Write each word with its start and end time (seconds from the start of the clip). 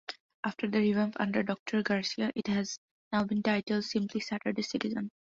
After 0.43 0.67
the 0.67 0.79
revamp 0.79 1.15
under 1.19 1.43
Doctor 1.43 1.83
Garcia 1.83 2.31
it 2.35 2.47
has 2.47 2.79
now 3.11 3.23
been 3.23 3.43
titled 3.43 3.83
simply 3.83 4.19
Saturday 4.19 4.63
Citizen. 4.63 5.11